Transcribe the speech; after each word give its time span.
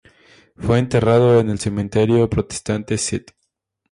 Fue 0.57 0.79
enterrado 0.79 1.39
en 1.39 1.51
el 1.51 1.59
cementerio 1.59 2.27
protestante 2.27 2.95
St. 2.95 3.35